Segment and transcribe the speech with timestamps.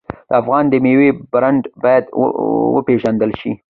[0.29, 2.03] د افغاني میوو برنډ باید
[2.77, 3.51] وپیژندل شي.